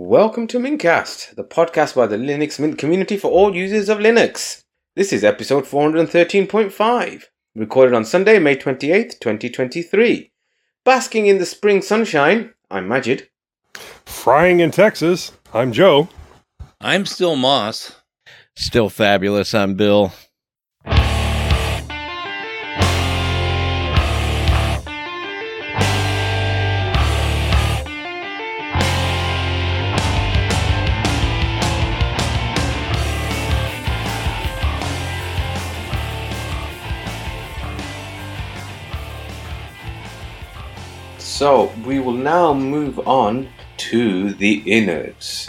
[0.00, 4.62] Welcome to Mintcast, the podcast by the Linux Mint community for all users of Linux.
[4.94, 7.24] This is episode 413.5,
[7.56, 10.30] recorded on Sunday, May 28th, 2023.
[10.84, 13.28] Basking in the spring sunshine, I'm Majid.
[14.06, 16.08] Frying in Texas, I'm Joe.
[16.80, 17.96] I'm still Moss.
[18.54, 19.52] Still fabulous.
[19.52, 20.12] I'm Bill.
[41.38, 45.48] So, we will now move on to the innards.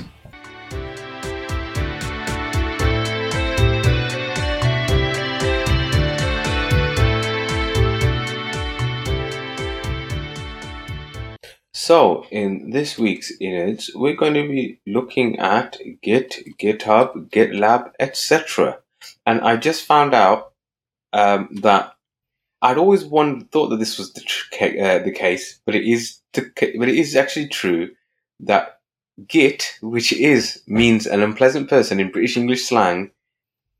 [11.73, 18.77] So, in this week's innards, we're going to be looking at Git, GitHub, GitLab, etc.
[19.25, 20.53] And I just found out
[21.13, 21.95] um, that
[22.61, 26.19] I'd always one thought that this was the tr- uh, the case, but it is
[26.33, 27.89] the, but it is actually true
[28.41, 28.79] that
[29.27, 33.11] Git, which is means an unpleasant person in British English slang,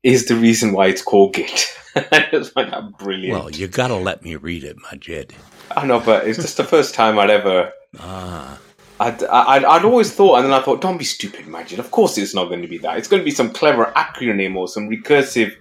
[0.02, 1.66] is the reason why it's called Git.
[1.96, 3.38] I just find that brilliant.
[3.38, 5.34] Well, you gotta let me read it, Majid.
[5.76, 7.72] I know, but it's just the first time I'd ever.
[7.98, 8.58] Ah,
[9.00, 11.78] I'd, I'd, I'd always thought, and then I thought, don't be stupid, Majid.
[11.78, 12.98] Of course it's not going to be that.
[12.98, 15.54] It's going to be some clever acronym or some recursive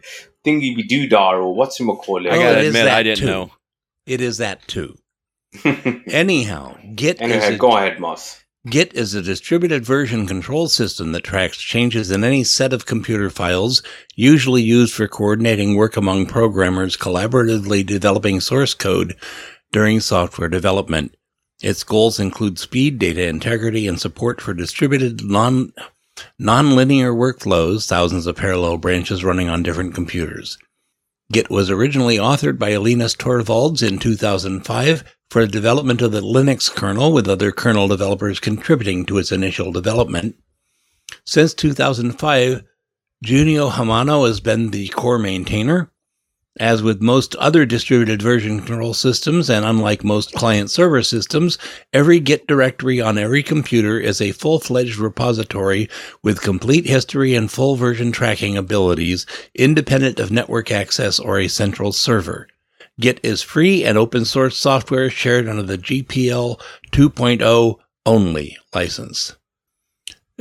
[0.49, 3.25] thingy be doodah or what's oh, it call I Oh, gotta admit, I didn't too.
[3.25, 3.51] know.
[4.05, 4.95] it is that too.
[5.65, 8.43] Anyhow, Git anyway, is a, go ahead, Moss.
[8.69, 13.29] Git is a distributed version control system that tracks changes in any set of computer
[13.29, 13.81] files,
[14.15, 19.15] usually used for coordinating work among programmers collaboratively developing source code
[19.71, 21.15] during software development.
[21.61, 25.73] Its goals include speed, data integrity, and support for distributed non
[26.39, 30.57] nonlinear workflows, thousands of parallel branches running on different computers.
[31.31, 36.73] Git was originally authored by Linus Torvalds in 2005 for the development of the Linux
[36.73, 40.35] kernel, with other kernel developers contributing to its initial development.
[41.25, 42.63] Since 2005,
[43.23, 45.91] Junio Hamano has been the core maintainer.
[46.59, 51.57] As with most other distributed version control systems, and unlike most client server systems,
[51.93, 55.89] every Git directory on every computer is a full fledged repository
[56.21, 59.25] with complete history and full version tracking abilities,
[59.55, 62.45] independent of network access or a central server.
[62.99, 66.59] Git is free and open source software shared under the GPL
[66.91, 69.37] 2.0 only license.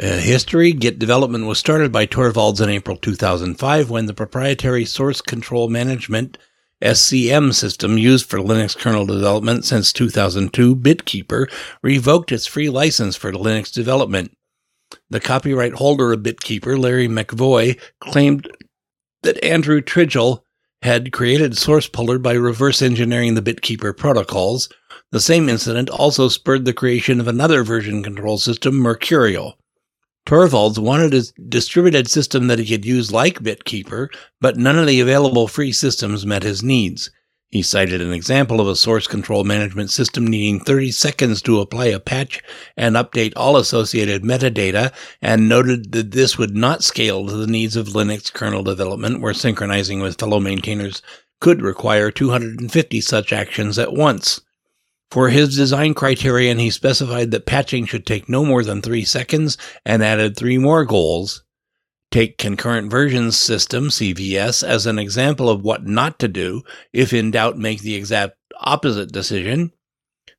[0.01, 5.21] Uh, history Git development was started by Torvalds in April 2005 when the proprietary Source
[5.21, 6.39] Control Management
[6.81, 11.51] SCM system used for Linux kernel development since 2002, BitKeeper,
[11.83, 14.31] revoked its free license for Linux development.
[15.11, 18.49] The copyright holder of BitKeeper, Larry McVoy, claimed
[19.25, 20.43] that Andrew Tridgell
[20.83, 24.69] had created Source Puller by reverse engineering the BitKeeper protocols.
[25.11, 29.59] The same incident also spurred the creation of another version control system, Mercurial.
[30.29, 34.09] Torvalds wanted a distributed system that he could use like BitKeeper,
[34.43, 37.11] but none of the available free systems met his needs.
[37.49, 41.87] He cited an example of a source control management system needing 30 seconds to apply
[41.87, 42.43] a patch
[42.77, 47.75] and update all associated metadata, and noted that this would not scale to the needs
[47.75, 51.01] of Linux kernel development, where synchronizing with fellow maintainers
[51.41, 54.43] could require 250 such actions at once.
[55.11, 59.57] For his design criterion, he specified that patching should take no more than three seconds
[59.85, 61.45] and added three more goals.
[62.11, 66.63] Take concurrent versions system, CVS, as an example of what not to do.
[66.93, 69.73] If in doubt, make the exact opposite decision.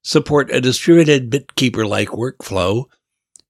[0.03, 2.85] Support a distributed BitKeeper like workflow.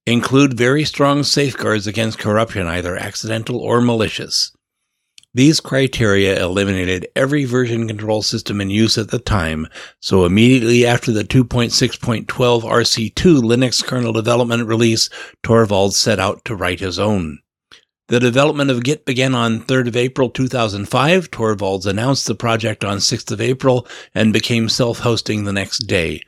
[0.06, 4.52] Include very strong safeguards against corruption, either accidental or malicious.
[5.32, 9.68] These criteria eliminated every version control system in use at the time,
[10.00, 15.08] so immediately after the 2.6.12 RC2 Linux kernel development release,
[15.44, 17.38] Torvalds set out to write his own.
[18.08, 21.30] The development of Git began on 3rd of April 2005.
[21.30, 26.20] Torvalds announced the project on 6th of April and became self-hosting the next day.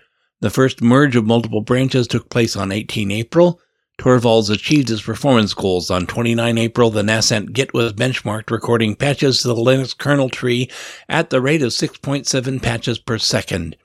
[0.43, 3.60] The first merge of multiple branches took place on 18 April.
[4.02, 5.88] Torvalds achieved his performance goals.
[5.88, 10.69] On 29 April, the nascent Git was benchmarked, recording patches to the Linux kernel tree
[11.08, 13.76] at the rate of 6.7 patches per second.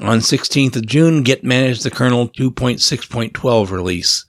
[0.00, 4.24] On 16th of June, Git managed the kernel 2.6.12 release.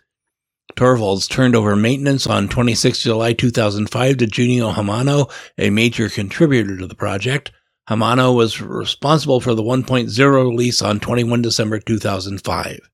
[0.75, 6.87] Torvalds turned over maintenance on 26 July 2005 to Junio Hamano, a major contributor to
[6.87, 7.51] the project.
[7.87, 12.90] Hamano was responsible for the 1.0 release on 21 December 2005.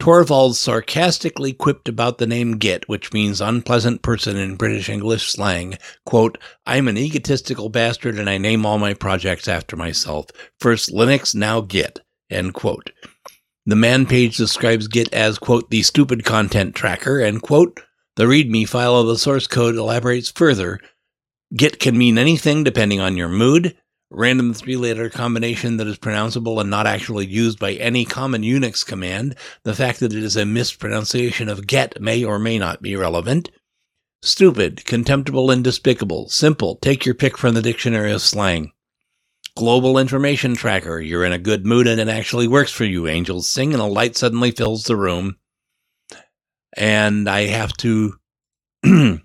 [0.00, 5.76] Torvalds sarcastically quipped about the name Git, which means unpleasant person in British English slang.
[6.06, 10.26] Quote, I'm an egotistical bastard and I name all my projects after myself.
[10.58, 12.00] First Linux, now Git.
[12.30, 12.92] End quote.
[13.66, 17.80] The man page describes Git as, quote, the stupid content tracker, and, quote,
[18.16, 20.80] the README file of the source code elaborates further.
[21.54, 23.76] Git can mean anything depending on your mood,
[24.10, 28.84] random three letter combination that is pronounceable and not actually used by any common Unix
[28.84, 32.96] command, the fact that it is a mispronunciation of get may or may not be
[32.96, 33.50] relevant.
[34.22, 36.28] Stupid, contemptible, and despicable.
[36.28, 38.72] Simple, take your pick from the dictionary of slang.
[39.56, 43.08] Global information tracker, you're in a good mood and it actually works for you.
[43.08, 45.36] Angels sing and a light suddenly fills the room.
[46.76, 48.14] And I have to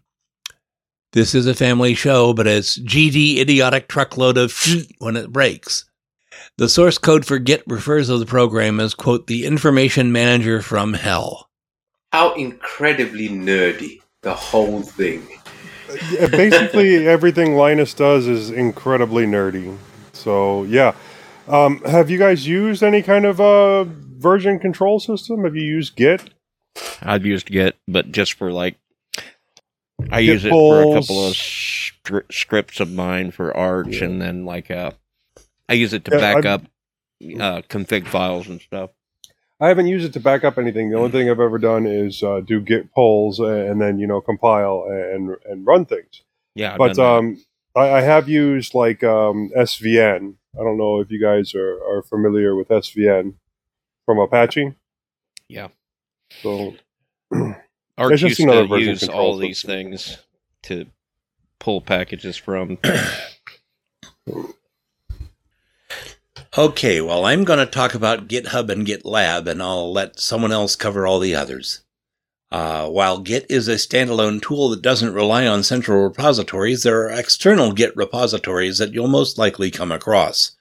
[1.16, 4.54] This is a family show, but it's GD idiotic truckload of
[5.00, 5.86] when it breaks.
[6.58, 10.92] The source code for Git refers to the program as, quote, the information manager from
[10.92, 11.50] hell.
[12.12, 15.26] How incredibly nerdy the whole thing.
[16.20, 19.78] Basically, everything Linus does is incredibly nerdy.
[20.12, 20.96] So, yeah.
[21.48, 25.46] Um, have you guys used any kind of uh, version control system?
[25.46, 26.32] Have you used Git?
[27.02, 28.76] I've used Git, but just for like
[30.12, 34.06] I use it for a couple of stri- scripts of mine for Arch, yeah.
[34.06, 34.92] and then like uh,
[35.68, 36.62] I use it to yeah, back I've, up
[37.22, 38.92] uh, config files and stuff.
[39.60, 40.90] I haven't used it to back up anything.
[40.90, 44.22] The only thing I've ever done is uh, do git pulls and then you know
[44.22, 46.22] compile and and run things.
[46.56, 47.44] Yeah, but um,
[47.76, 50.36] I, I, have used like um, SVN.
[50.58, 53.34] I don't know if you guys are, are familiar with SVN
[54.06, 54.74] from Apache.
[55.50, 55.68] Yeah.
[56.42, 56.76] So
[57.98, 60.18] Arch used to use all these things
[60.64, 60.88] to
[61.60, 62.78] pull packages from.
[66.58, 70.76] okay, well, I'm going to talk about GitHub and GitLab, and I'll let someone else
[70.76, 71.82] cover all the others.
[72.52, 77.12] Uh, while Git is a standalone tool that doesn't rely on central repositories, there are
[77.12, 80.52] external Git repositories that you'll most likely come across.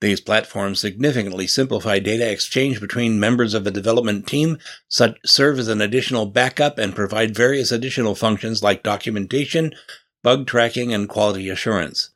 [0.00, 4.58] These platforms significantly simplify data exchange between members of a development team,
[4.88, 9.72] such, serve as an additional backup, and provide various additional functions like documentation,
[10.22, 12.10] bug tracking, and quality assurance.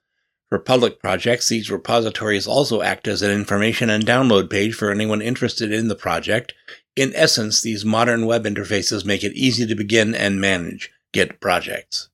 [0.50, 5.22] For public projects, these repositories also act as an information and download page for anyone
[5.22, 6.52] interested in the project.
[6.96, 12.08] In essence, these modern web interfaces make it easy to begin and manage Git projects.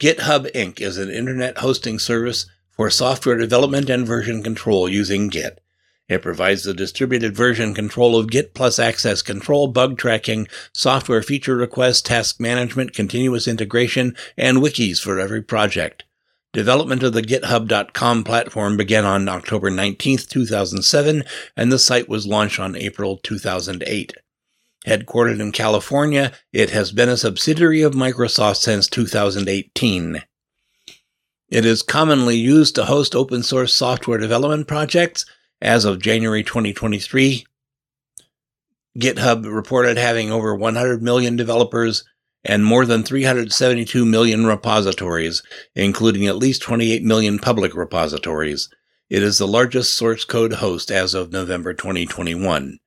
[0.00, 0.80] GitHub Inc.
[0.80, 5.60] is an internet hosting service for software development and version control using Git.
[6.08, 11.56] It provides the distributed version control of Git plus access control, bug tracking, software feature
[11.56, 16.04] requests, task management, continuous integration, and wikis for every project.
[16.52, 21.24] Development of the GitHub.com platform began on October 19, 2007,
[21.56, 24.12] and the site was launched on April 2008.
[24.86, 30.22] Headquartered in California, it has been a subsidiary of Microsoft since 2018.
[31.54, 35.24] It is commonly used to host open source software development projects.
[35.62, 37.46] As of January 2023,
[38.98, 42.02] GitHub reported having over 100 million developers
[42.44, 45.44] and more than 372 million repositories,
[45.76, 48.68] including at least 28 million public repositories.
[49.08, 52.80] It is the largest source code host as of November 2021.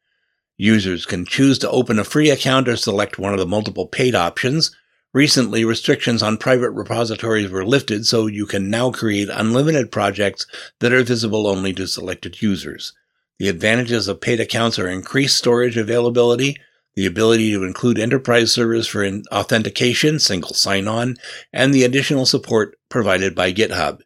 [0.58, 4.14] Users can choose to open a free account or select one of the multiple paid
[4.14, 4.76] options,
[5.18, 10.46] Recently, restrictions on private repositories were lifted, so you can now create unlimited projects
[10.80, 12.94] that are visible only to selected users.
[13.40, 16.58] The advantages of paid accounts are increased storage availability,
[16.94, 21.18] the ability to include enterprise servers for authentication, single sign-on,
[21.52, 24.02] and the additional support provided by GitHub.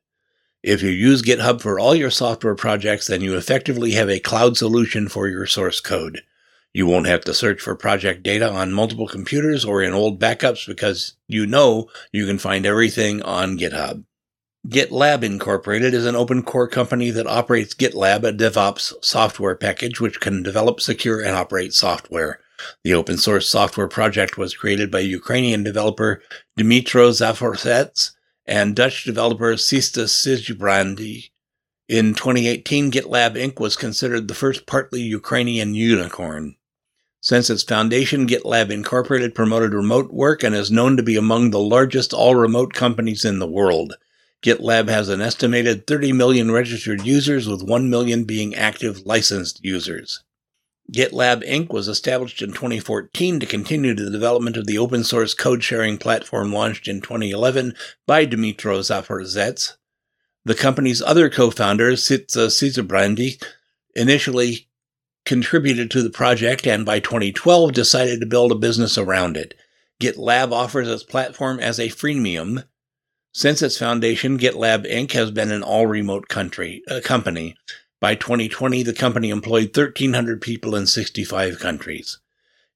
[0.63, 4.55] If you use GitHub for all your software projects, then you effectively have a cloud
[4.55, 6.21] solution for your source code.
[6.73, 10.65] You won't have to search for project data on multiple computers or in old backups
[10.65, 14.05] because you know you can find everything on GitHub.
[14.67, 20.21] GitLab Incorporated is an open core company that operates GitLab, a DevOps software package which
[20.21, 22.39] can develop, secure, and operate software.
[22.83, 26.21] The open source software project was created by Ukrainian developer
[26.57, 28.11] Dmytro Zaporets
[28.45, 31.31] and Dutch developer Sytse Sijbrandij.
[31.89, 33.59] In 2018, GitLab Inc.
[33.59, 36.55] was considered the first partly Ukrainian unicorn.
[37.23, 41.59] Since its foundation, GitLab Incorporated promoted remote work and is known to be among the
[41.59, 43.93] largest all remote companies in the world.
[44.41, 50.23] GitLab has an estimated 30 million registered users, with 1 million being active licensed users.
[50.91, 51.71] GitLab Inc.
[51.71, 56.51] was established in 2014 to continue the development of the open source code sharing platform
[56.51, 57.75] launched in 2011
[58.07, 59.77] by Dmytro Zaporozhets.
[60.43, 63.43] The company's other co-founder, Sytse Sijbrandij,
[63.95, 64.69] initially
[65.25, 69.53] contributed to the project and by 2012 decided to build a business around it.
[70.01, 72.63] GitLab offers its platform as a freemium.
[73.33, 75.11] Since its foundation, GitLab Inc.
[75.11, 77.55] has been an all remote country, uh, company.
[77.99, 82.19] By 2020, the company employed 1,300 people in 65 countries.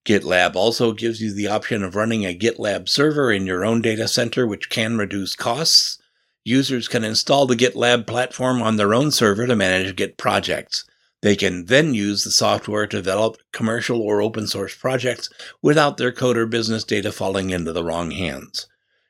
[0.06, 4.08] GitLab also gives you the option of running a GitLab server in your own data
[4.08, 5.98] center, which can reduce costs.
[6.44, 10.86] Users can install the GitLab platform on their own server to manage Git projects.
[11.26, 15.28] They can then use the software to develop commercial or open source projects
[15.60, 18.68] without their code or business data falling into the wrong hands.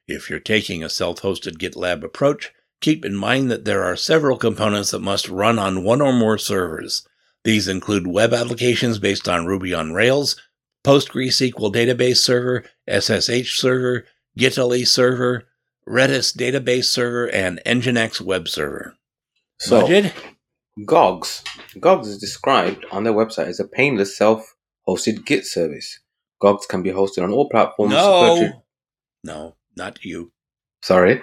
[0.07, 4.37] If you're taking a self hosted GitLab approach, keep in mind that there are several
[4.37, 7.05] components that must run on one or more servers.
[7.43, 10.37] These include web applications based on Ruby on Rails,
[10.85, 14.05] PostgreSQL database server, SSH server,
[14.39, 15.49] Gitaly server,
[15.85, 18.95] Redis database server, and Nginx web server.
[19.59, 20.13] So, Majid?
[20.83, 21.43] Gogs.
[21.79, 25.99] Gogs is described on their website as a painless self-hosted Git service.
[26.41, 27.93] Gogs can be hosted on all platforms.
[27.93, 28.63] No,
[29.23, 30.31] no, not you.
[30.81, 31.21] Sorry.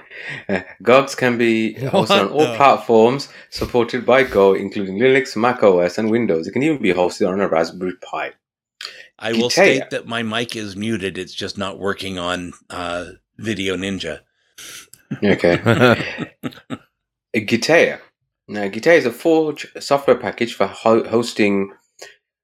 [0.48, 2.56] Uh, Gogs can be hosted on all no.
[2.56, 6.46] platforms supported by Go, including Linux, Mac OS, and Windows.
[6.46, 8.32] It can even be hosted on a Raspberry Pi.
[9.18, 11.16] I will state that my mic is muted.
[11.16, 14.20] It's just not working on uh, VDO.Ninja.
[15.22, 15.58] Okay.
[17.36, 18.00] Gitea.
[18.52, 21.72] Now, Gitea is a Forge software package for ho- hosting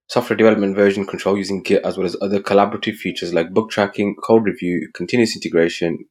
[0.09, 4.17] software development version control using Git, as well as other collaborative features like bug tracking,
[4.17, 6.07] code review, continuous integration,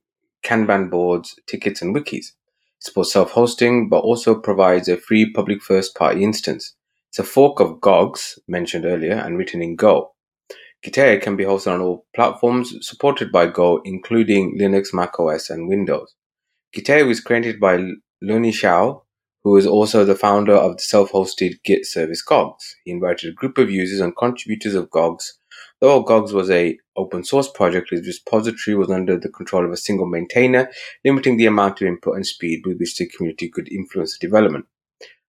[0.46, 2.14] Kanban boards, tickets, and wikis.
[2.14, 2.34] It
[2.78, 6.76] supports self-hosting, but also provides a free public first-party instance.
[7.10, 10.14] It's a fork of GOGS, mentioned earlier, and written in Go.
[10.86, 15.68] Gitea can be hosted on all platforms supported by Go, including Linux, Mac OS, and
[15.68, 16.14] Windows.
[16.76, 17.78] Gitea was created by
[18.22, 19.02] Lunny Xiao,
[19.48, 22.76] who is also the founder of the self-hosted Git service Gogs.
[22.84, 25.40] He invited a group of users and contributors of Gogs.
[25.80, 29.78] Though Gogs was a open source project, its repository was under the control of a
[29.78, 30.70] single maintainer,
[31.06, 34.66] limiting the amount of input and speed with which the community could influence the development.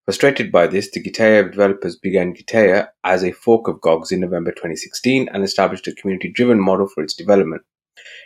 [0.05, 4.51] Frustrated by this, the Gitea developers began Gitea as a fork of Gogs in November
[4.51, 7.63] 2016 and established a community-driven model for its development.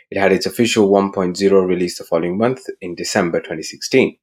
[0.09, 4.17] It had its official 1.0 release the following month in December 2016.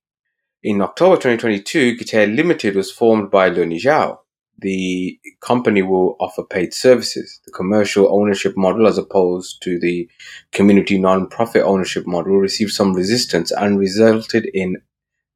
[0.62, 4.18] In October 2022, Gitea Limited was formed by Lunny Xiao.
[4.58, 7.40] The company will offer paid services.
[7.46, 10.06] The commercial ownership model, as opposed to the
[10.52, 14.76] community non-profit ownership model, received some resistance and resulted in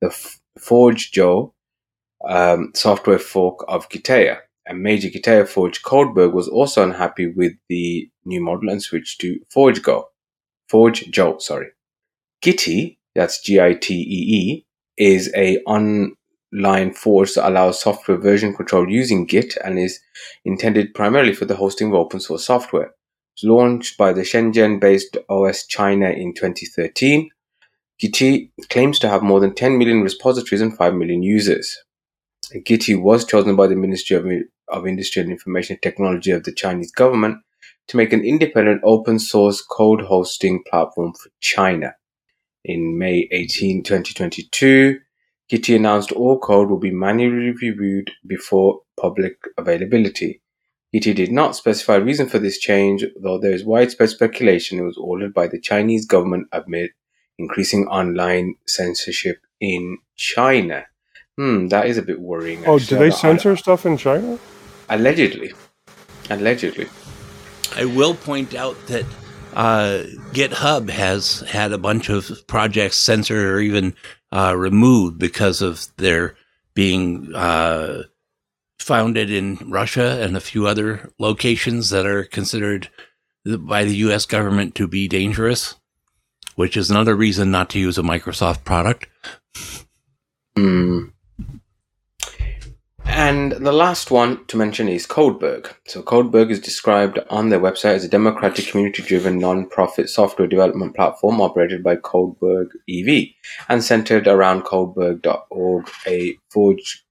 [0.02, 0.08] the
[0.58, 1.52] Forgejo
[2.28, 4.40] um, software fork of Gitea.
[4.68, 9.40] A major Gitea Forge Codeberg was also unhappy with the new model and switched to
[9.50, 10.10] Forge Go.
[10.70, 11.68] Forgejo, sorry.
[12.42, 19.78] Gitee, that's G-I-T-E-E, is a online forge that allows software version control using Git and
[19.78, 20.00] is
[20.44, 22.86] intended primarily for the hosting of open source software.
[22.86, 27.30] It was launched by the Shenzhen-based OS China in 2013.
[28.02, 31.76] Gitee claims to have more than 10 million repositories and 5 million users.
[32.52, 34.26] Gitee was chosen by the Ministry of,
[34.68, 37.38] of Industry and Information Technology of the Chinese government
[37.88, 41.94] to make an independent open source code hosting platform for China.
[42.64, 44.98] In May 18, 2022,
[45.52, 50.40] Gitee announced all code will be manually reviewed before public availability.
[50.94, 54.82] Gitee did not specify a reason for this change, though there is widespread speculation it
[54.82, 56.90] was ordered by the Chinese government amid
[57.38, 60.86] increasing online censorship in China.
[61.36, 62.64] Hmm, that is a bit worrying.
[62.64, 64.38] Oh, do they censor I, stuff in China?
[64.88, 65.52] Allegedly.
[66.30, 66.88] Allegedly.
[67.76, 69.04] I will point out that
[69.54, 73.94] uh, GitHub has had a bunch of projects censored or even
[74.32, 76.36] uh, removed because of their
[76.74, 78.02] being uh,
[78.78, 82.90] founded in Russia and a few other locations that are considered
[83.44, 84.26] by the U.S.
[84.26, 85.76] government to be dangerous,
[86.56, 89.06] which is another reason not to use a Microsoft product.
[90.56, 91.06] Hmm.
[93.16, 95.72] And the last one to mention is Codeberg.
[95.86, 101.40] So Codeberg is described on their website as a democratic, community-driven, non-profit software development platform
[101.40, 103.28] operated by Codeberg EV
[103.68, 107.06] and centered around Codeberg.org, a Forge.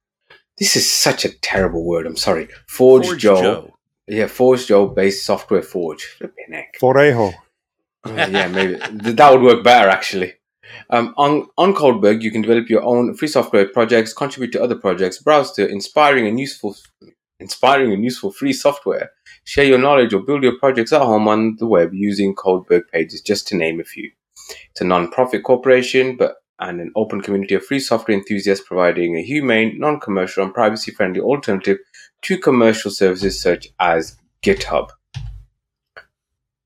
[0.57, 2.05] This is such a terrible word.
[2.05, 2.49] I'm sorry.
[2.67, 3.41] Forge, Forge Joe.
[3.41, 3.73] Joe.
[4.07, 6.03] Yeah, Forgejo based software Forge.
[6.03, 6.77] Flipping heck.
[6.79, 7.33] Forejo.
[8.03, 10.33] Uh, yeah, maybe that would work better actually.
[10.89, 14.75] Um, on, on Codeberg, you can develop your own free software projects, contribute to other
[14.75, 16.75] projects, browse to inspiring and useful,
[17.39, 19.11] inspiring and useful free software,
[19.43, 23.21] share your knowledge, or build your projects at home on the web using Codeberg pages,
[23.21, 24.11] just to name a few.
[24.71, 29.23] It's a non-profit corporation, but and an open community of free software enthusiasts providing a
[29.23, 31.77] humane, non-commercial, and privacy-friendly alternative
[32.21, 34.89] to commercial services such as GitHub.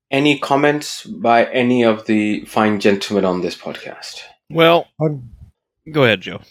[0.09, 4.21] Any comments by any of the fine gentlemen on this podcast?
[4.49, 5.29] Well, I'm,
[5.91, 6.41] go ahead, Joe.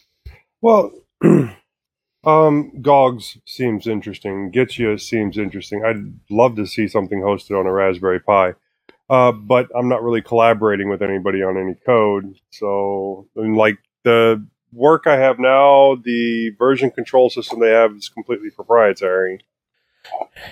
[0.60, 0.92] Well,
[2.24, 4.52] um, Gogs seems interesting.
[4.52, 5.84] Gitea seems interesting.
[5.84, 8.54] I'd love to see something hosted on a Raspberry Pi.
[9.08, 12.38] Uh, but I'm not really collaborating with anybody on any code.
[12.50, 17.92] So, I mean, like the work I have now, the version control system they have
[17.92, 19.40] is completely proprietary.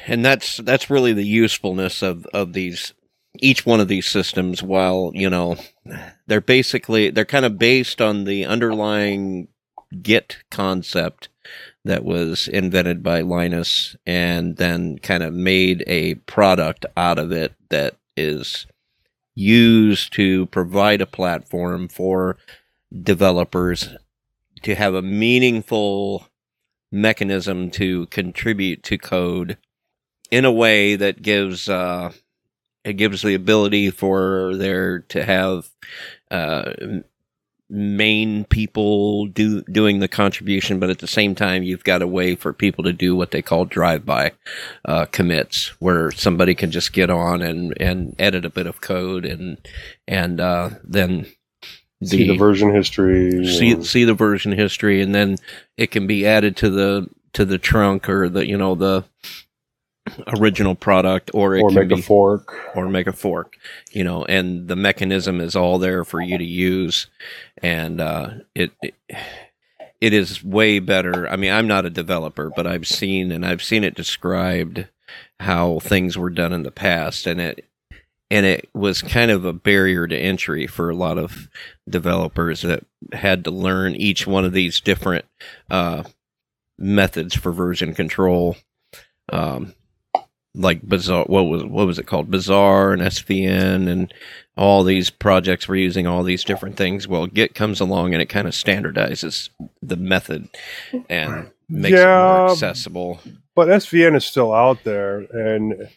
[0.06, 2.94] And that's that's really the usefulness of of these
[3.40, 5.56] each one of these systems while, you know,
[6.26, 9.48] they're basically they're kind of based on the underlying
[10.02, 11.28] Git concept
[11.84, 17.52] that was invented by Linus and then kind of made a product out of it
[17.68, 18.66] that is
[19.34, 22.38] used to provide a platform for
[23.02, 23.94] developers
[24.62, 26.26] to have a meaningful
[26.94, 29.58] mechanism to contribute to code
[30.30, 32.12] in a way that gives uh,
[32.84, 35.68] it gives the ability for there to have
[36.30, 36.72] uh,
[37.70, 42.36] main people do doing the contribution, but at the same time, you've got a way
[42.36, 44.32] for people to do what they call drive-by
[44.84, 49.24] uh, commits, where somebody can just get on and and edit a bit of code
[49.24, 49.58] and
[50.06, 51.26] and uh, then the,
[52.04, 55.36] see the version history, see see the version history, and then
[55.76, 59.04] it can be added to the to the trunk or the you know the
[60.38, 62.54] original product or or make be, a fork.
[62.74, 63.56] or make a fork
[63.90, 67.06] you know and the mechanism is all there for you to use
[67.62, 68.94] and uh, it, it
[70.00, 71.26] it is way better.
[71.28, 74.86] I mean i'm not a developer but i've seen and i've seen it described
[75.40, 77.66] how things were done in the past and it
[78.34, 81.48] and it was kind of a barrier to entry for a lot of
[81.88, 85.24] developers that had to learn each one of these different
[85.70, 86.02] uh,
[86.76, 88.56] methods for version control
[89.32, 89.72] um,
[90.56, 92.30] like bizarre, What was what was it called?
[92.30, 94.12] Bazaar and SVN and
[94.56, 97.06] all these projects were using all these different things.
[97.06, 99.48] Well, Git comes along and it kind of standardizes
[99.80, 100.48] the method
[101.08, 103.20] and makes yeah, it more accessible.
[103.54, 105.88] But SVN is still out there, and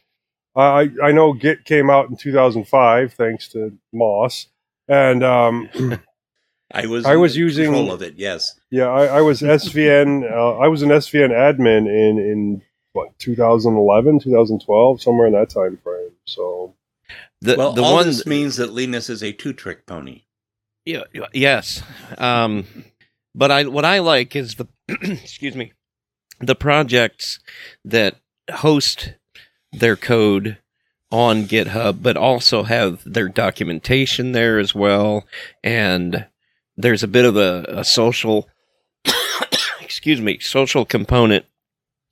[0.62, 4.48] I I know Git came out in 2005 thanks to Moss,
[4.88, 5.70] and um,
[6.74, 8.16] I was I was using control of it.
[8.18, 8.60] Yes.
[8.72, 10.30] Yeah, I, I was SVN.
[10.30, 12.62] Uh, I was an SVN admin in in
[12.98, 16.74] what 2011 2012 somewhere in that time frame so
[17.42, 20.24] the, well the all one this means that linus is a two-trick pony
[20.84, 21.84] yeah yes
[22.18, 22.66] um
[23.36, 25.74] but i what i like is the excuse me
[26.40, 27.40] the projects
[27.86, 28.16] that
[28.52, 29.14] host
[29.72, 30.58] their code
[31.10, 35.26] on github but also have their documentation there as well.
[35.64, 36.26] And
[36.76, 38.48] there's a bit of a, a social
[39.82, 41.46] excuse me social component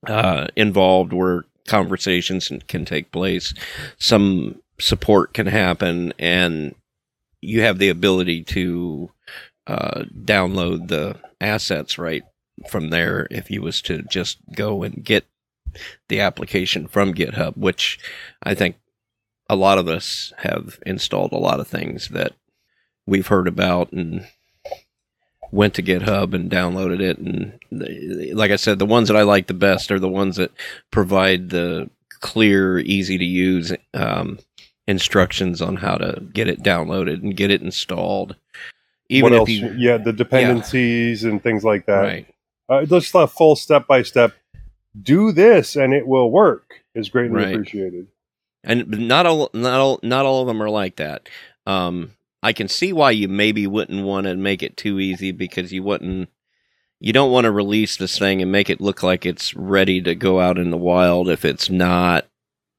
[0.08, 3.54] uh, involved where conversations can take place,
[3.98, 6.76] some support can happen, and
[7.42, 9.12] you have the ability to
[9.68, 12.24] uh, download the assets right
[12.70, 15.26] from there if you was to just go and get
[16.10, 18.00] the application from GitHub, which
[18.44, 18.78] I think
[19.50, 22.34] a lot of us have installed a lot of things that
[23.06, 24.28] we've heard about and
[25.52, 27.18] went to GitHub and downloaded it.
[27.18, 27.60] And
[28.36, 30.52] like I said, the ones that I like the best are the ones that
[30.92, 34.40] provide the clear, easy to use um,
[34.88, 38.36] instructions on how to get it downloaded and get it installed.
[39.10, 39.50] Even what else?
[39.50, 41.30] You, yeah, the dependencies yeah.
[41.30, 42.02] and things like that.
[42.02, 42.36] Right.
[42.68, 44.34] Uh, just a full step by step.
[45.02, 47.54] Do this and it will work is greatly right.
[47.54, 48.08] appreciated.
[48.64, 51.30] And not all, not all, not all of them are like that.
[51.68, 55.74] Um, I can see why you maybe wouldn't want to make it too easy because
[55.74, 56.30] you wouldn't
[57.00, 60.16] you don't want to release this thing and make it look like it's ready to
[60.16, 62.26] go out in the wild if it's not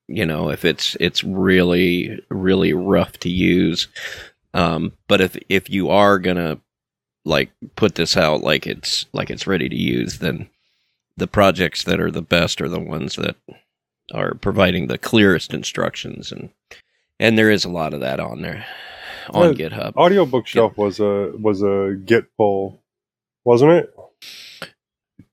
[0.08, 3.88] you know if it's it's really really rough to use
[4.54, 6.58] um, but if if you are gonna
[7.24, 10.48] like put this out like it's like it's ready to use then
[11.16, 13.36] the projects that are the best are the ones that
[14.12, 16.50] are providing the clearest instructions and
[17.18, 18.66] and there is a lot of that on there
[19.30, 19.94] on GitHub.
[19.96, 22.82] Audio Bookshelf was a was a Git pull,
[23.44, 23.94] wasn't it?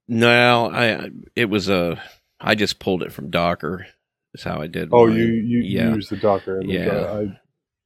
[0.08, 2.02] No, I it was a
[2.40, 3.88] I just pulled it from Docker.
[4.34, 4.90] Is how I did.
[4.92, 5.18] Oh, mine.
[5.18, 5.94] you you, yeah.
[5.94, 6.62] used the Docker.
[6.64, 7.40] Yeah, uh, I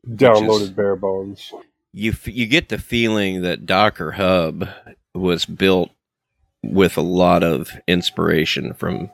[0.09, 1.51] downloaded bare bones.
[1.93, 4.67] You you get the feeling that Docker Hub
[5.13, 5.91] was built
[6.63, 9.09] with a lot of inspiration from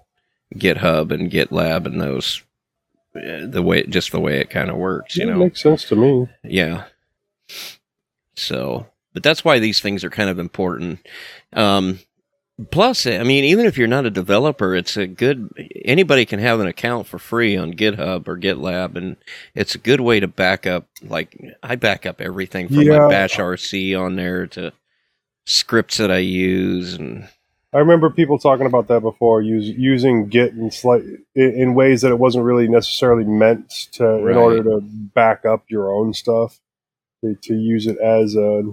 [0.55, 2.43] GitHub and GitLab and those
[3.13, 6.27] the way just the way it kind of works you know makes sense to me
[6.43, 6.85] yeah
[8.35, 10.99] so but that's why these things are kind of important
[11.53, 11.99] um
[12.69, 15.49] Plus, I mean, even if you're not a developer, it's a good.
[15.83, 19.17] Anybody can have an account for free on GitHub or GitLab, and
[19.55, 20.85] it's a good way to back up.
[21.01, 22.99] Like I back up everything from yeah.
[22.99, 24.71] my Bash RC on there to
[25.45, 27.27] scripts that I use, and
[27.73, 31.03] I remember people talking about that before, use, using Git in slight
[31.35, 34.31] in, in ways that it wasn't really necessarily meant to right.
[34.31, 36.59] in order to back up your own stuff.
[37.23, 38.63] To, to use it as a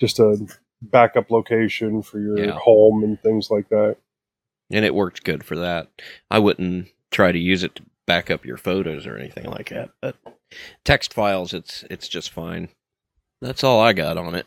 [0.00, 0.38] just a
[0.80, 2.52] backup location for your yeah.
[2.52, 3.98] home and things like that.
[4.70, 5.90] And it worked good for that.
[6.30, 9.90] I wouldn't try to use it to back up your photos or anything like that.
[10.00, 10.16] But
[10.84, 12.68] text files, it's it's just fine.
[13.42, 14.46] That's all I got on it.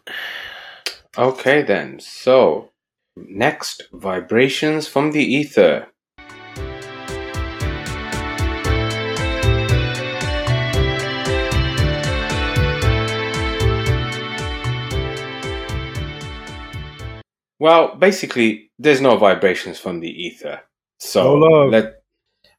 [1.18, 2.00] Okay then.
[2.00, 2.70] So
[3.16, 5.88] next, vibrations from the ether.
[17.60, 20.62] Well, basically, there's no vibrations from the ether.
[21.00, 22.04] So no let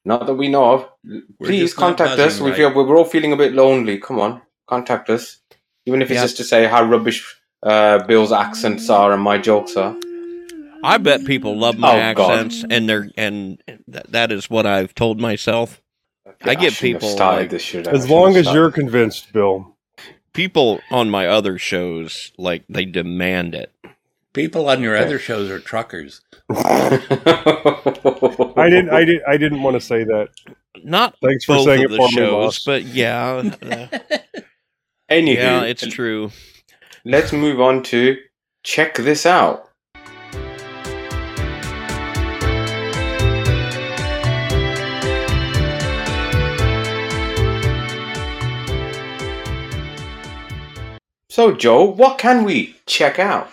[0.04, 0.88] not that we know of.
[1.04, 2.40] We're please contact us.
[2.40, 2.50] Right.
[2.50, 3.98] We feel we're all feeling a bit lonely.
[3.98, 5.40] Come on, contact us.
[5.86, 9.76] Even if it's just to say how rubbish uh, Bill's accents are and my jokes
[9.76, 9.96] are.
[10.82, 12.72] I bet people love my oh, accents, God.
[12.72, 15.82] and they're and th- that is what I've told myself.
[16.26, 17.86] I, I get people like, this shit.
[17.86, 19.76] As long as you're convinced, Bill.
[20.32, 23.72] People on my other shows like they demand it.
[24.32, 26.22] People on your other shows are truckers.
[26.50, 27.00] I
[28.70, 28.90] didn't.
[28.90, 29.22] I didn't.
[29.28, 30.28] I didn't want to say that.
[30.82, 33.42] Not thanks for saying it for shows, me, but yeah.
[33.60, 33.98] Uh,
[35.10, 36.30] Anywho, yeah, it's true.
[37.04, 38.18] Let's move on to
[38.62, 39.70] check this out.
[51.30, 53.50] So, Joe, what can we check out?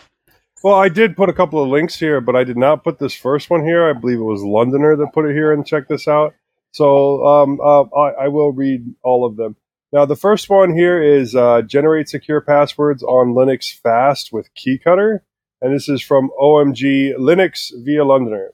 [0.62, 3.13] Well, I did put a couple of links here, but I did not put this
[3.13, 3.89] first one here.
[3.89, 6.33] I believe it was Londoner that put it here and check this out.
[6.71, 9.55] So um, uh, I, I, will read all of them.
[9.93, 15.19] Now, the first one here is uh, generate secure passwords on Linux fast with KeyCutter.
[15.62, 18.54] And this is from OMG Linux via Londoner.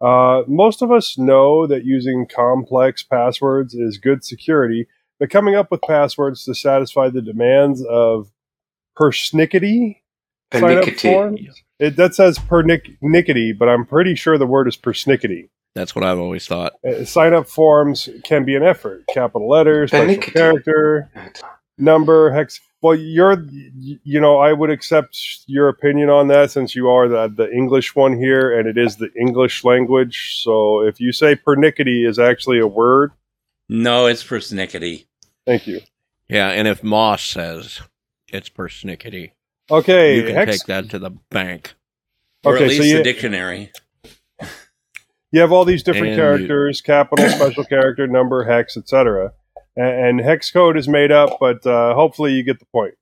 [0.00, 4.86] Uh, most of us know that using complex passwords is good security,
[5.18, 8.30] but coming up with passwords to satisfy the demands of
[8.98, 9.96] persnickety
[10.52, 11.40] sign up forms.
[11.78, 15.48] It, that says pernickety, but I'm pretty sure the word is persnickety.
[15.74, 16.72] That's what I've always thought.
[16.86, 19.04] Uh, sign up forms can be an effort.
[19.12, 21.10] Capital letters, special character,
[21.78, 22.60] number, hex.
[22.82, 27.28] Well, you're, you know, I would accept your opinion on that since you are the,
[27.28, 30.40] the English one here and it is the English language.
[30.42, 33.12] So if you say pernickety is actually a word.
[33.68, 35.04] No, it's persnickety.
[35.46, 35.80] Thank you.
[36.28, 37.80] Yeah, and if Moss says
[38.28, 39.32] it's persnickety.
[39.70, 41.74] Okay, you can hex- take that to the bank,
[42.44, 43.72] or okay, at least so you, the dictionary.
[45.32, 49.32] You have all these different and characters: you, capital, special character, number, hex, etc.
[49.76, 52.94] And, and, hex code is made up, but uh, hopefully you get the point.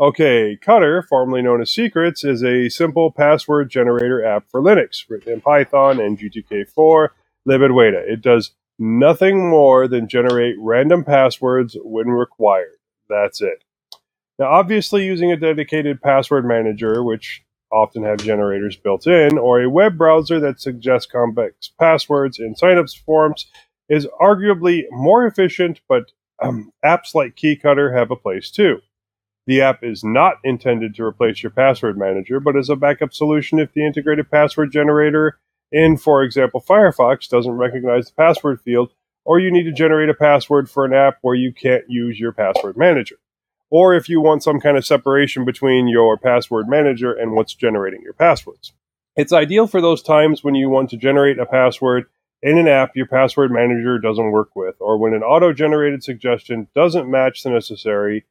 [0.00, 5.40] KeyCutter, formerly known as Secrets, is a simple password generator app for Linux, written in
[5.42, 7.08] Python and GTK4
[7.46, 8.10] libadwaita.
[8.10, 12.78] It does nothing more than generate random passwords when required.
[13.08, 13.62] That's it.
[14.38, 19.70] Now, obviously, using a dedicated password manager, which often have generators built in, or a
[19.70, 23.46] web browser that suggests complex passwords in signups forms
[23.88, 28.78] is arguably more efficient, but um, apps like KeyCutter have a place too.
[29.46, 33.58] The app is not intended to replace your password manager, but is a backup solution
[33.58, 35.38] if the integrated password generator
[35.72, 38.90] in, for example, Firefox doesn't recognize the password field,
[39.24, 42.32] or you need to generate a password for an app where you can't use your
[42.32, 43.16] password manager
[43.70, 48.02] or if you want some kind of separation between your password manager and what's generating
[48.02, 48.72] your passwords.
[49.16, 52.06] It's ideal for those times when you want to generate a password
[52.42, 56.68] in an app your password manager doesn't work with, or when an auto generated suggestion
[56.74, 58.24] doesn't match the necessary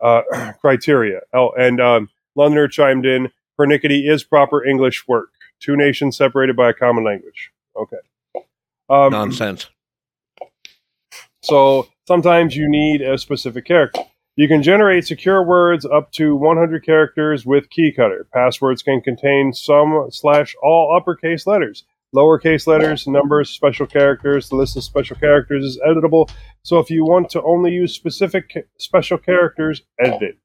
[0.00, 0.22] uh,
[0.60, 1.20] criteria.
[1.32, 5.30] Oh, and um, Londoner chimed in pernickety is proper English work.
[5.60, 7.52] Two nations separated by a common language.
[7.76, 7.98] Okay.
[8.90, 9.68] Um, Nonsense.
[11.42, 14.02] So sometimes you need a specific character.
[14.34, 18.30] You can generate secure words up to 100 characters with KeyCutter.
[18.32, 21.84] Passwords can contain some slash all uppercase letters.
[22.14, 24.48] Lowercase letters, numbers, special characters.
[24.48, 26.30] The list of special characters is editable,
[26.62, 30.38] so if you want to only use specific special characters, edit it.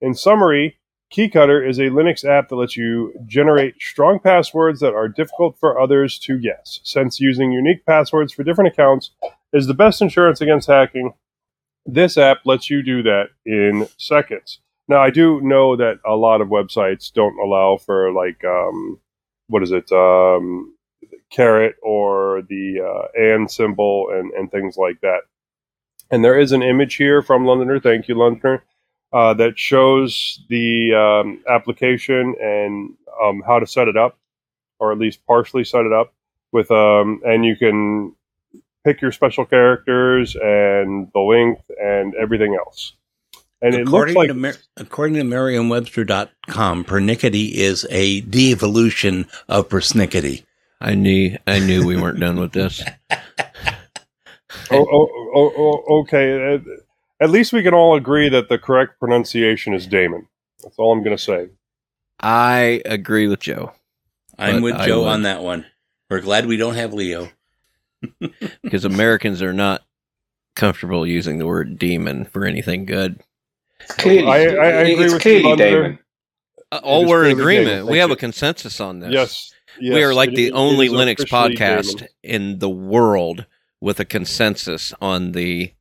[0.00, 0.78] In summary,
[1.12, 5.80] KeyCutter is a Linux app that lets you generate strong passwords that are difficult for
[5.80, 6.80] others to guess.
[6.82, 9.10] Since using unique passwords for different accounts
[9.52, 11.12] is the best insurance against hacking,
[11.86, 14.60] this app lets you do that in seconds.
[14.88, 18.98] Now, I do know that a lot of websites don't allow for like um,
[19.48, 20.74] what is it, um,
[21.30, 25.20] caret or the uh, and symbol and, and things like that.
[26.10, 27.78] And there is an image here from Londoner.
[27.78, 28.64] Thank you, Londoner.
[29.12, 34.18] Uh, that shows the um, application and um, how to set it up,
[34.78, 36.12] or at least partially set it up
[36.52, 38.14] with um, and you can
[38.84, 42.94] pick your special characters and the length and everything else.
[43.62, 49.68] And according it looks like, to Mer- according to Merriam-Webster.com, pernickety is a de-evolution of
[49.68, 50.44] persnickety.
[50.80, 52.82] I knew, I knew we weren't done with this.
[53.10, 53.26] oh,
[54.70, 56.54] oh, oh, oh, okay.
[56.54, 56.62] At,
[57.20, 60.26] at least we can all agree that the correct pronunciation is Damon.
[60.62, 61.50] That's all I'm going to say.
[62.18, 63.72] I agree with Joe.
[64.38, 65.66] I'm with Joe on that one.
[66.08, 67.28] We're glad we don't have Leo.
[68.62, 69.82] Because Americans are not
[70.56, 73.20] comfortable using the word demon for anything good.
[73.88, 75.98] Clearly, I, I, I agree it's with clearly Damon.
[76.72, 77.86] Uh, all we're in agreement.
[77.86, 79.12] We have a consensus on this.
[79.12, 79.52] Yes.
[79.80, 82.08] yes we are like the only Linux podcast Damon.
[82.22, 83.46] in the world
[83.80, 85.72] with a consensus on the.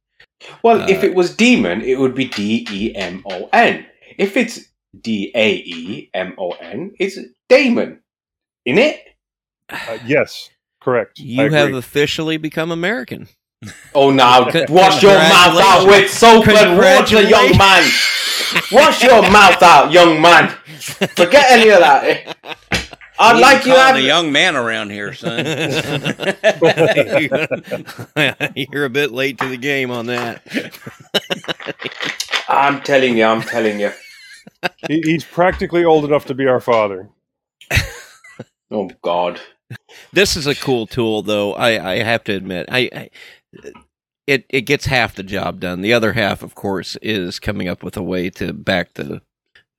[0.63, 3.86] Well, uh, if it was demon, it would be D E M O N.
[4.17, 4.60] If it's
[4.99, 7.99] D A E M O N, it's Damon.
[8.65, 9.01] In it?
[9.69, 11.19] Uh, yes, correct.
[11.19, 13.27] You have officially become American.
[13.93, 17.83] Oh, now wash your mouth out with soap and water, young man.
[18.71, 20.55] wash your mouth out, young man.
[21.15, 22.03] Forget any of that.
[22.05, 22.33] Eh?
[23.21, 25.45] I'd you like you have a young man around here, son.
[28.55, 30.41] You're a bit late to the game on that.
[32.47, 33.91] I'm telling you, I'm telling you.
[34.87, 37.09] He, he's practically old enough to be our father.
[38.71, 39.41] Oh God.
[40.12, 41.53] This is a cool tool, though.
[41.53, 43.10] I, I have to admit, I, I
[44.29, 45.82] it it gets half the job done.
[45.82, 49.21] The other half, of course, is coming up with a way to back the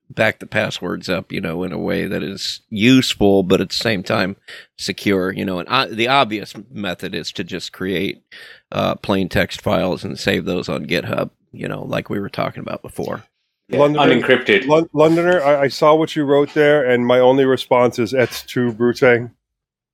[0.09, 3.75] back the passwords up, you know, in a way that is useful, but at the
[3.75, 4.35] same time
[4.77, 5.31] secure.
[5.31, 8.23] You know, and uh, the obvious method is to just create
[8.71, 11.31] uh, plain text files and save those on GitHub.
[11.53, 13.23] You know, like we were talking about before.
[13.69, 14.89] Yeah, Londoner, unencrypted.
[14.93, 18.73] Londoner, I, I, saw what you wrote there, and my only response is "It's too
[18.73, 19.01] brute."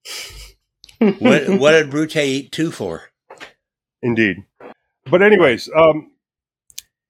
[1.00, 3.04] what, what did Brute eat two for?
[4.02, 4.44] Indeed.
[5.10, 6.12] But anyways, um,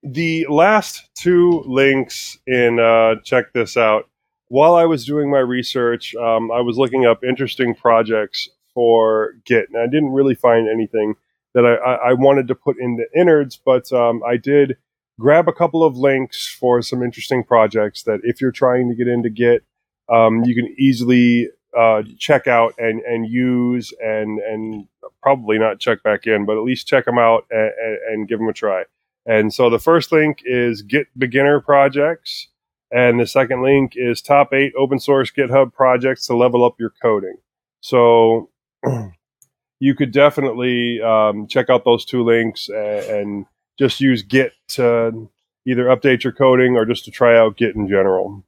[0.03, 4.10] the last two links in uh, check this out.
[4.49, 9.69] While I was doing my research, um, I was looking up interesting projects for Git,
[9.73, 11.15] and I didn't really find anything
[11.53, 14.77] that I, I, I wanted to put in the innards, but um, I did
[15.19, 19.07] grab a couple of links for some interesting projects that if you're trying to get
[19.07, 19.63] into Git,
[20.10, 24.87] um, you can easily uh, check out and, and use and and
[25.21, 27.71] probably not check back in, but at least check them out and,
[28.09, 28.83] and give them a try.
[29.25, 32.47] And so the first link is Git Beginner Projects,
[32.91, 36.93] and the second link is Top Eight Open Source GitHub Projects to level up your
[37.01, 37.35] coding.
[37.81, 38.49] So
[39.79, 43.45] you could definitely um, check out those two links and, and
[43.77, 45.29] just use Git to
[45.65, 48.43] either update your coding or just to try out Git in general.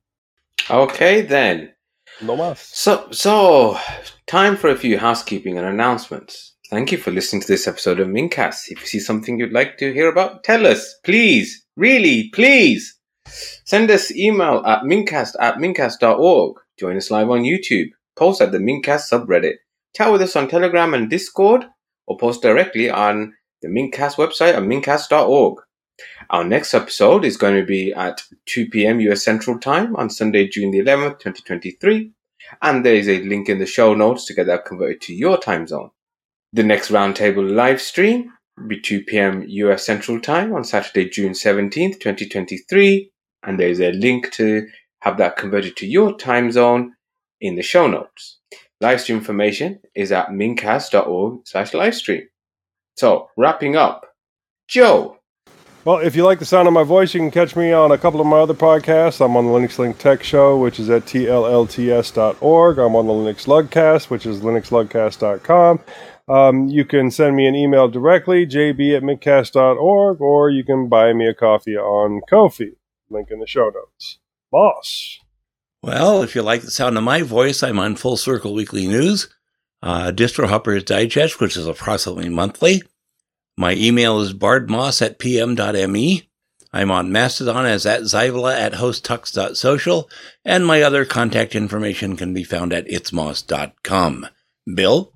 [0.69, 1.73] Okay, then.
[2.21, 2.57] No más.
[2.57, 3.77] So, so
[4.27, 6.55] time for a few housekeeping and announcements.
[6.69, 8.65] Thank you for listening to this episode of Mintcast.
[8.67, 11.65] If you see something you'd like to hear about, tell us, please.
[11.75, 12.99] Really, please.
[13.65, 16.57] Send us email at mintcast at mintcast.org.
[16.77, 17.87] Join us live on YouTube.
[18.15, 19.55] Post at the Mintcast subreddit.
[19.95, 21.65] Chat with us on Telegram and Discord,
[22.05, 25.57] or post directly on the Mintcast website at mintcast.org.
[26.29, 28.99] Our next episode is going to be at 2 p.m.
[29.01, 32.11] US Central Time on Sunday, June the 11th, 2023.
[32.61, 35.37] And there is a link in the show notes to get that converted to your
[35.37, 35.91] time zone.
[36.53, 39.43] The next roundtable live stream will be 2 p.m.
[39.47, 43.11] US Central Time on Saturday, June 17th, 2023.
[43.43, 44.67] And there is a link to
[45.01, 46.93] have that converted to your time zone
[47.39, 48.39] in the show notes.
[48.81, 52.23] Live stream information is at mintcast.org slash livestream.
[52.95, 54.05] So, wrapping up,
[54.67, 55.18] Joe,
[55.89, 57.97] well, if you like the sound of my voice, you can catch me on a
[57.97, 59.25] couple of my other podcasts.
[59.25, 62.77] I'm on the Linux Link Tech Show, which is at tllts.org.
[62.77, 65.79] I'm on the Linux Lugcast, which is linuxlugcast.com.
[66.27, 71.11] Um, you can send me an email directly, jb at mintcast.org, or you can buy
[71.11, 72.73] me a coffee on Ko-fi.
[73.09, 74.19] Link in the show notes.
[74.53, 75.17] Moss.
[75.81, 79.27] Well, if you like the sound of my voice, I'm on Full Circle Weekly News,
[79.81, 82.83] uh, Distro Hoppers Digest, which is approximately monthly.
[83.59, 86.29] My email is bardmoss at pm.me.
[86.71, 90.09] I'm on Mastodon as at Zaivala at hostux.social,
[90.45, 94.27] and my other contact information can be found at itsmoss.com.
[94.73, 95.11] Bill?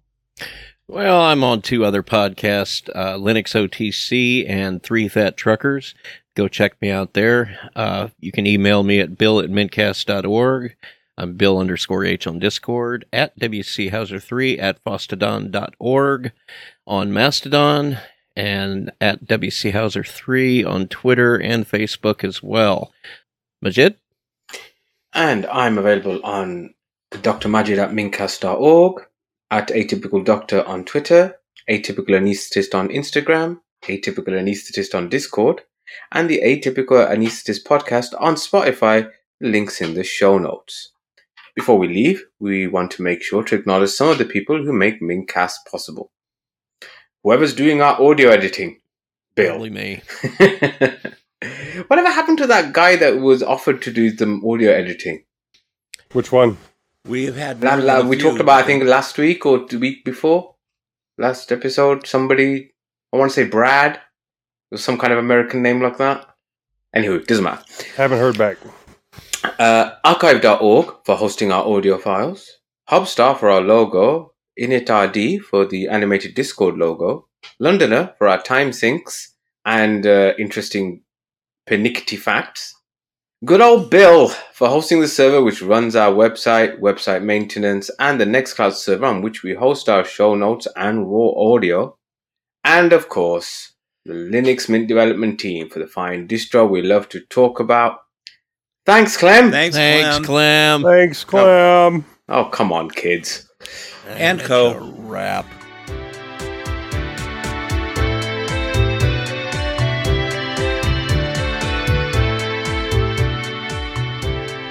[0.89, 5.95] Well, I'm on two other podcasts, uh, Linux OTC and Three Fat Truckers.
[6.35, 7.57] Go check me out there.
[7.77, 10.75] Uh, you can email me at bill at mintcast.org.
[11.17, 16.31] I'm Bill underscore H on Discord, at WCHouser3 at fosstodon.org
[16.85, 17.99] on Mastodon,
[18.35, 22.91] and at WCHouser3 on Twitter and Facebook as well.
[23.61, 23.95] Majid?
[25.13, 26.73] And I'm available on
[27.11, 29.05] drmajid at mintcast.org,
[29.51, 31.35] at Atypical Doctor on Twitter,
[31.69, 35.61] Atypical Anesthetist on Instagram, Atypical Anesthetist on Discord,
[36.11, 40.91] and the Atypical Anesthetist podcast on Spotify, links in the show notes.
[41.55, 44.73] Before we leave, we want to make sure to acknowledge some of the people who
[44.73, 46.11] make Mintcast possible.
[47.23, 48.79] Whoever's doing our audio editing,
[49.35, 49.55] Bill.
[49.55, 50.01] Only me.
[51.87, 55.23] Whatever happened to that guy that was offered to do some audio editing?
[56.11, 56.57] Which one?
[57.05, 57.63] We have had.
[57.63, 60.55] La, la, we talked about, I think, last week or the week before.
[61.17, 62.73] Last episode, somebody,
[63.13, 63.99] I want to say Brad,
[64.71, 66.27] was some kind of American name like that.
[66.95, 67.63] Anywho, doesn't matter.
[67.95, 68.57] Haven't heard back.
[69.59, 72.49] Uh, archive.org for hosting our audio files.
[72.89, 74.32] Hobstar for our logo.
[74.59, 77.27] InitRD for the animated Discord logo.
[77.59, 79.29] Londoner for our time syncs
[79.65, 81.01] and uh, interesting
[81.65, 82.75] pernickety facts.
[83.45, 88.25] Good old Bill for hosting the server which runs our website, website maintenance, and the
[88.25, 91.97] Nextcloud server on which we host our show notes and raw audio.
[92.63, 93.73] And of course,
[94.05, 97.99] the Linux Mint development team for the fine distro we love to talk about.
[98.85, 99.51] Thanks, Clem.
[99.51, 100.81] Thanks, Thanks, Clem.
[100.81, 100.83] Clem.
[100.83, 102.05] Thanks, Clem.
[102.29, 103.49] Oh, come on, kids.
[104.07, 104.73] And it's Co.
[104.73, 105.45] a Wrap.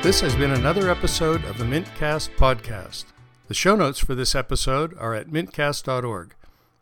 [0.02, 3.04] This has been another episode of the Mintcast podcast.
[3.46, 6.34] The show notes for this episode are at mintcast.org.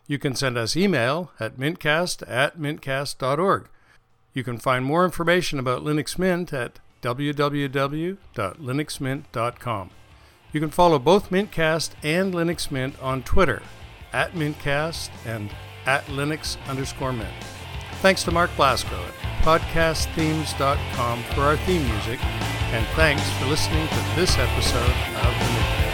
[0.07, 3.69] You can send us email at mintcast at mintcast.org.
[4.33, 9.91] You can find more information about Linux Mint at www.linuxmint.com.
[10.53, 13.63] You can follow both Mintcast and Linux Mint on Twitter
[14.13, 15.51] at Mintcast and
[15.87, 17.33] at Linux underscore Mint.
[18.01, 24.03] Thanks to Mark Blasco at podcastthemes.com for our theme music, and thanks for listening to
[24.17, 25.90] this episode of the Mintcast.